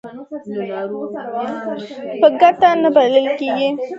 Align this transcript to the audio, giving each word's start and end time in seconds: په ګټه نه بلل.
په 2.21 2.27
ګټه 2.41 2.69
نه 2.81 2.89
بلل. 2.95 3.25